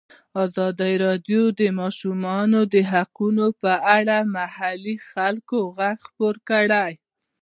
[0.45, 2.59] ازادي راډیو د د ماشومانو
[2.91, 6.91] حقونه په اړه د محلي خلکو غږ خپور کړی.